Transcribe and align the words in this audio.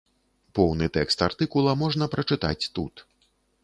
Поўны 0.59 0.85
тэкст 0.97 1.25
артыкула 1.27 1.79
можна 1.85 2.11
прачытаць 2.17 2.69
тут. 2.79 3.09